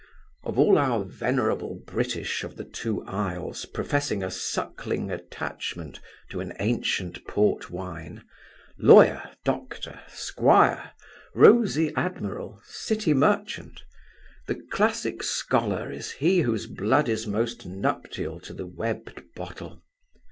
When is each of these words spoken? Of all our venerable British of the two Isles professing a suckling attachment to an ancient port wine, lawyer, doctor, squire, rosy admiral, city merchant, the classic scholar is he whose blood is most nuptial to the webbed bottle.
Of 0.43 0.57
all 0.57 0.79
our 0.79 1.03
venerable 1.03 1.75
British 1.85 2.43
of 2.43 2.55
the 2.55 2.63
two 2.63 3.03
Isles 3.03 3.65
professing 3.67 4.23
a 4.23 4.31
suckling 4.31 5.11
attachment 5.11 5.99
to 6.31 6.39
an 6.39 6.53
ancient 6.59 7.23
port 7.27 7.69
wine, 7.69 8.23
lawyer, 8.79 9.29
doctor, 9.45 9.99
squire, 10.07 10.93
rosy 11.35 11.93
admiral, 11.95 12.63
city 12.65 13.13
merchant, 13.13 13.83
the 14.47 14.55
classic 14.71 15.21
scholar 15.21 15.91
is 15.91 16.13
he 16.13 16.41
whose 16.41 16.65
blood 16.65 17.07
is 17.07 17.27
most 17.27 17.67
nuptial 17.67 18.39
to 18.39 18.55
the 18.55 18.65
webbed 18.65 19.21
bottle. 19.35 19.83